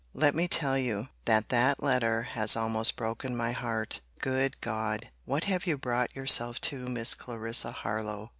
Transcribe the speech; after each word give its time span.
Let 0.15 0.33
me 0.33 0.47
tell 0.47 0.79
you, 0.79 1.09
that 1.25 1.49
that 1.49 1.83
letter 1.83 2.23
has 2.23 2.55
almost 2.55 2.95
broken 2.95 3.37
my 3.37 3.51
heart. 3.51 4.01
Good 4.19 4.59
God!—What 4.61 5.43
have 5.43 5.67
you 5.67 5.77
brought 5.77 6.15
yourself 6.15 6.59
to, 6.61 6.87
Miss 6.87 7.13
Clarissa 7.13 7.71
Harlowe? 7.71 8.29